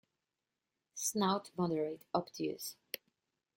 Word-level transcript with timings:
Snout 0.95 1.51
moderate, 1.55 2.05
obtuse. 2.11 2.75